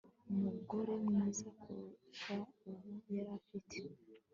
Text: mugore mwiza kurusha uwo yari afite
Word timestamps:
mugore 0.41 0.93
mwiza 1.03 1.47
kurusha 1.61 2.35
uwo 2.67 2.89
yari 3.13 3.31
afite 3.39 3.77